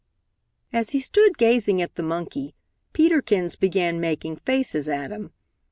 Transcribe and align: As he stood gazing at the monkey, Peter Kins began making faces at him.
As 0.73 0.89
he 0.89 0.99
stood 0.99 1.37
gazing 1.37 1.79
at 1.79 1.93
the 1.93 2.01
monkey, 2.01 2.55
Peter 2.91 3.21
Kins 3.21 3.55
began 3.55 3.99
making 3.99 4.37
faces 4.37 4.89
at 4.89 5.11
him. 5.11 5.31